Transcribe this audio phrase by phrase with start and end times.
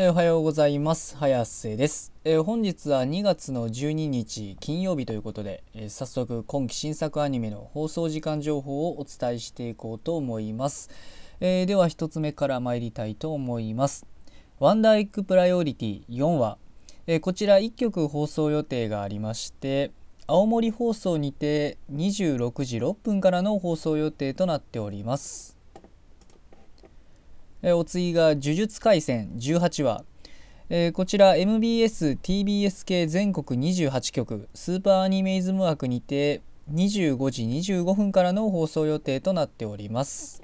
[0.00, 1.16] えおはようございます。
[1.16, 10.88] 早瀬です、え本日は2月の12日金曜日ということで、え早速今期新作アニメの放送時間情報をお伝えしていこうと思います、
[11.40, 14.06] えでは1つ目から参りたいと思います。
[14.60, 16.58] ワンダーエッグプライオリティ4話、
[17.08, 19.90] えこちら1局放送予定がありまして
[20.28, 25.57] 青森放送にて26時6分からの放送予定となっております。
[27.60, 30.04] えお次が「呪術廻戦」18話、
[30.68, 36.40] えーこちら MBS、TBS 系全国28局スーパーアニメイズム枠にて
[36.72, 40.40] 25時25分からの放送予定となっております。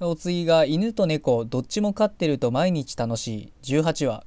[0.00, 4.24] お次が「犬と猫どっちも飼ってると毎日楽しい」18話。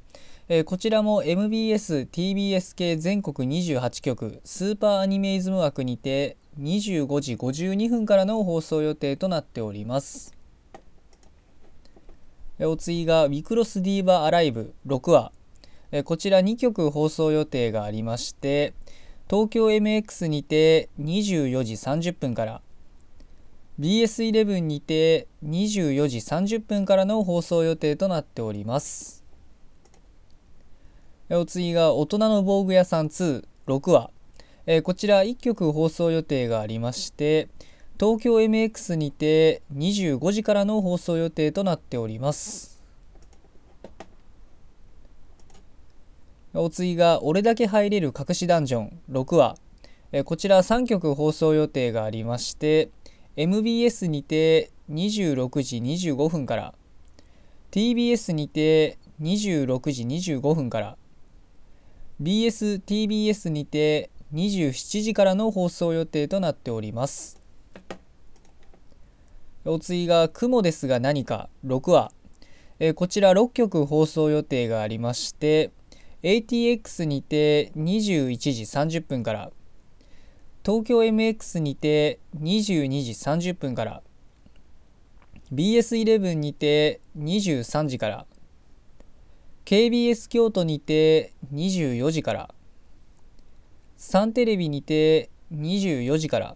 [0.48, 10.34] えーこちらも MBS、TBS 系全国28局スーパーアニメイズム枠にて25時52分からの放送予定となっております。
[12.60, 15.34] お次が「ウィクロスディーバアライブ」6話
[16.06, 18.74] こちら2曲放送予定がありまして
[19.30, 22.62] 東京 MX にて24時30分から
[23.78, 29.26] BS11 にて24時30分からの放送予定となっております。
[31.30, 34.12] お次が「大人の防具屋さん26話」
[34.68, 37.50] えーこちら1曲放送予定がありまして
[38.00, 42.82] 東京 MX にて25時からの放送予定となっております。
[46.54, 49.56] お次が「俺だけ入れる隠しダンジョン」6話。
[50.12, 52.90] えーこちら3曲放送予定がありまして
[53.36, 56.74] MBS にて26時25分から
[57.72, 60.98] TBS にて26時25分から
[62.22, 67.42] BSTBS にて27時からの放送予定となっております。
[69.64, 72.12] お次が「雲ですが何か」6話。
[72.80, 75.72] えーこちら6曲放送予定がありまして
[76.24, 79.52] ATX にて21時30分から
[80.66, 84.04] 東京 MX にて22時30分から
[85.54, 88.26] BS11 にて23時から
[89.64, 92.55] KBS 京都にて24時から
[93.98, 96.56] サンテレビにて24時から。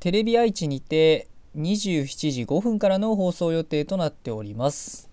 [0.00, 5.10] テレビ愛知にて27時5分からの放送予定となっております。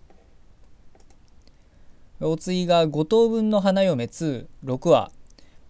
[2.22, 5.12] お次が5等分の花嫁26話。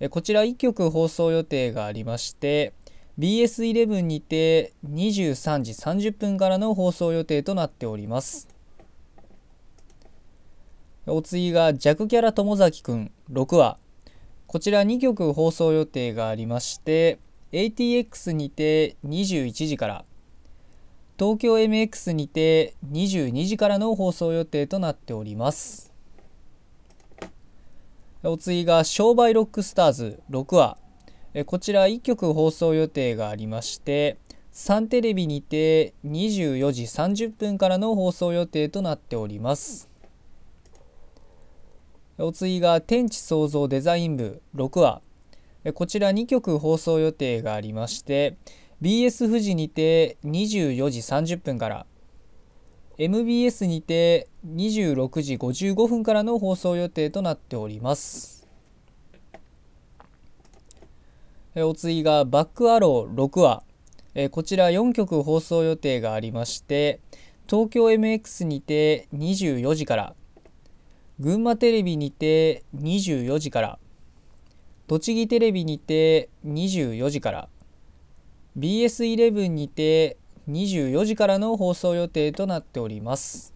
[0.02, 2.74] えこちら1曲放送予定がありまして
[3.18, 8.50] BS11 にて23時30分からの放送予定となっております。
[11.08, 13.78] お次が弱キャラ友崎くん6話。
[14.48, 17.20] こちら2曲放送予定がありまして
[17.52, 20.06] ATX にて21時から
[21.18, 25.94] 東京 MX にて22時からの放送予定となっております。
[28.22, 30.78] お次が商売ロックスターズ6話。
[31.34, 34.18] えこちら1曲放送予定がありまして
[34.52, 39.90] サンテレビにて24時30分からの放送予定となっております。
[42.18, 45.02] お次が天地創造デザイン部6話。
[45.74, 48.38] こちら2曲放送予定がありまして
[48.82, 51.86] BS 富士にて24時30分から
[52.98, 58.48] MBS にて26時55分からの放送予定となっております。
[61.56, 63.64] お次がバックアロー6話。
[64.32, 67.02] こちら4曲放送予定がありまして
[67.50, 70.16] 東京 MX にて24時から
[71.18, 73.80] 群馬テレビにて24時から。
[74.88, 77.48] 栃木テレビにて24時から。
[78.60, 80.18] BS11 にて
[80.50, 83.54] 24時からの放送予定となっております。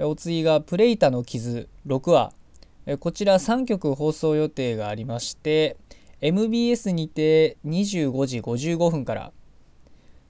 [0.00, 2.32] お次が「プレイタの傷」6話。
[2.86, 5.76] えこちら3曲放送予定がありまして
[6.20, 9.32] MBS にて25時55分から。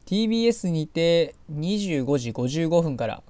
[0.05, 3.23] TBS にて25時55分から。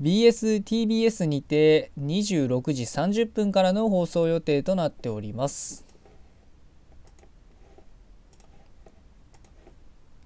[0.00, 5.84] BSTBS にて26時30分からの放送予定となっております。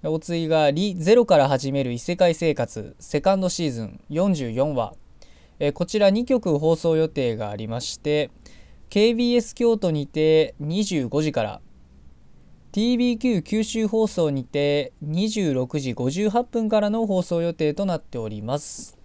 [0.05, 4.95] お次が「リ・ゼロから始める異世界生活」セカンドシーズン44話
[5.59, 8.31] えこちら2曲放送予定がありまして
[8.91, 11.61] KBS 京都にて25時から
[12.73, 18.99] TBQ 九州放送にて26時58分からの放送予定となっております。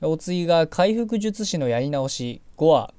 [0.00, 2.40] お次が回復術師のやり直し。
[2.56, 2.92] 5話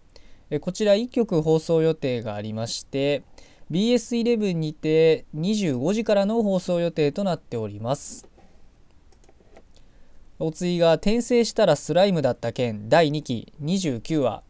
[0.62, 3.24] こちら1曲放送予定がありまして
[3.72, 8.28] BS11 にて25時からの放送予定となっております。
[10.40, 13.54] お次が転生したらスライムだった件第2期。
[13.62, 14.44] 29話。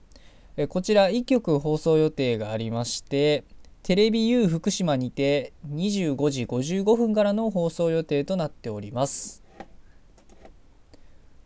[0.70, 3.46] こちら1曲放送予定がありまして
[3.82, 9.42] テレビ U 福島にて25時55分からの放送予定となっております。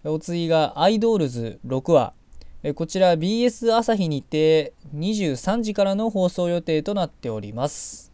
[0.06, 2.14] お次がアイドルズ6話。
[2.76, 8.12] こちら BS 朝日にて23時からの放送予定となっております。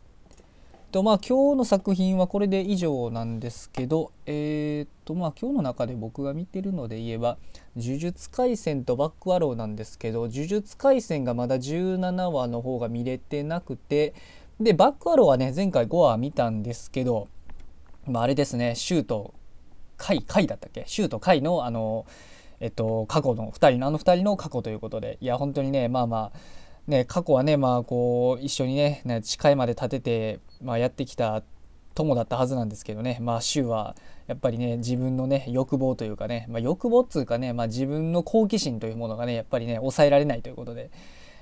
[0.92, 7.38] とまあ今日の作品はこれで以上なんですけどえー、っとまあ今日の中で僕が見てるので言えば
[7.76, 14.14] 「呪術廻戦」と「バックアロー」なんですけど「呪術廻戦」がまだ17話の方が見れてなくて
[14.60, 17.28] でバックアローはね前回5話見たんですけど、
[18.06, 19.34] まあ、あれですねシュート
[20.00, 20.86] 回回だったっけ？
[20.88, 22.08] シュート回のあの
[22.60, 25.20] えっと過去の2人のあの2人の過去ということで。
[25.22, 26.40] いや本当にねまあまあ
[26.88, 31.44] ね、過去はね、まあ、こう一緒にねね誓いまで立てて、まあ、やってきた
[31.94, 33.20] 友だったはずなんですけどね。
[33.22, 40.90] まあ柊はやっぱりね自分のね欲望というかね、まあ、欲望っつうかね、まあ、自分の好奇心というものがねやっぱりね抑えられないということで。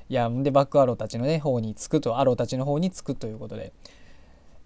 [0.10, 3.72] いやんでバックアローたちのね方につくとアローたちの方につくということで。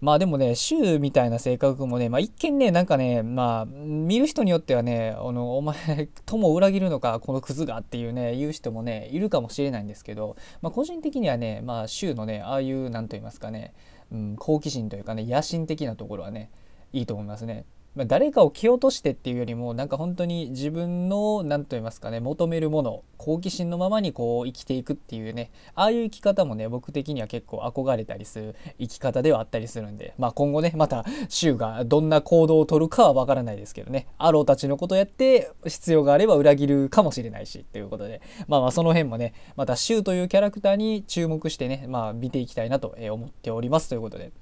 [0.02, 13.74] まあでもね、シュウみたいな性格もね、まあ一見ね、なんかね、まあ見る人によってはね、あの、お前、友を裏切るのか、このクズがっていうね、言う人もね、いるかもしれないんですけど、まあ個人的にはね、まあシュウのね、ああいう、なんと言いますかね、
[14.10, 16.50] うん、好奇心というかね、野心的なところはね、
[16.92, 17.64] いいと思いますね。
[17.94, 44.32] まあ、誰かを蹴落としてっていうよりもなんか本当に自分の何と言いますかね求めるもの好奇心のままにこう生きていくっていうねああいう生き方もね僕的には結構憧れたりする生き方ではあったりするんでまあ今後ねまた柊がどんな行動をとるかはわからないですけどねアローたちのことやって必要があれば裏切るかもしれないしということでまあまあその辺もねまた柊というキャラクターに注目してねまあ見ていきたいなと思っておりますということで。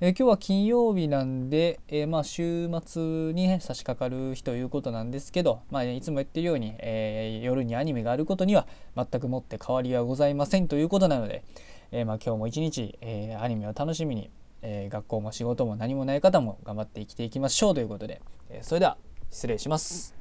[0.00, 3.02] えー、今日は金曜日なんで、えー、まあ週末
[3.32, 11.42] に、ね、差し掛かる日ということなんですけど、まあ、いつも言ってるように、えー、夜にアニメがあることには全くもって変わりはございませんということなので、
[11.90, 14.30] えまあ、今日も一日、えアニメを楽しみに、
[14.62, 18.98] え学校も仕事も何もない方も頑張って生きていきましょうということで、えそれでは
[19.30, 20.17] 失礼します。